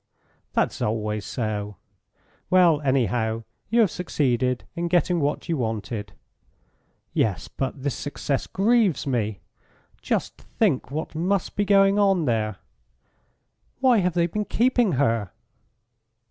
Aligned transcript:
"That's 0.53 0.81
always 0.81 1.25
so. 1.25 1.75
Well, 2.49 2.81
anyhow, 2.81 3.43
you 3.69 3.81
have 3.81 3.91
succeeded 3.91 4.63
in 4.75 4.87
getting 4.87 5.19
what 5.19 5.47
you 5.47 5.57
wanted." 5.57 6.13
"Yes, 7.13 7.47
but 7.47 7.83
this 7.83 7.93
success 7.93 8.47
grieves 8.47 9.05
me. 9.05 9.41
Just 10.01 10.37
think 10.57 10.89
what 10.89 11.13
must 11.13 11.55
be 11.55 11.65
going 11.65 11.99
on 11.99 12.25
there. 12.25 12.55
Why 13.79 13.99
have 13.99 14.13
they 14.15 14.25
been 14.25 14.45
keeping 14.45 14.93
her?" 14.93 15.33